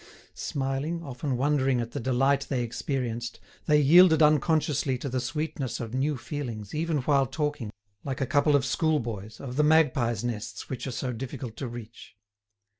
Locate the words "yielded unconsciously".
3.79-4.97